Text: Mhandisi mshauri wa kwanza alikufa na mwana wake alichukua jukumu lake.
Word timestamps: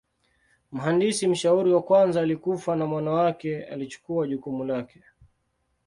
Mhandisi 0.71 1.27
mshauri 1.27 1.73
wa 1.73 1.81
kwanza 1.81 2.21
alikufa 2.21 2.75
na 2.75 2.85
mwana 2.85 3.11
wake 3.11 3.63
alichukua 3.65 4.27
jukumu 4.27 4.65
lake. 4.65 5.03